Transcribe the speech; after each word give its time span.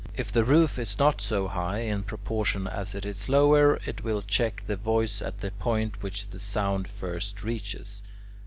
If 0.15 0.31
the 0.31 0.43
roof 0.43 0.79
is 0.79 0.97
not 0.97 1.21
so 1.21 1.47
high, 1.47 1.81
in 1.81 2.01
proportion 2.01 2.65
as 2.65 2.95
it 2.95 3.05
is 3.05 3.29
lower, 3.29 3.79
it 3.85 4.03
will 4.03 4.23
check 4.23 4.63
the 4.65 4.75
voice 4.75 5.21
at 5.21 5.41
the 5.41 5.51
point 5.51 6.01
which 6.01 6.31
the 6.31 6.39
sound 6.39 6.87
first 6.87 7.43
reaches. 7.43 8.01